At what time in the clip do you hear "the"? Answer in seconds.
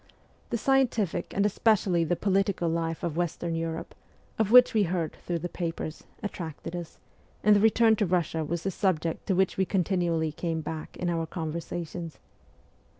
0.49-0.57, 2.03-2.15, 5.37-5.47, 7.55-7.59, 8.63-8.71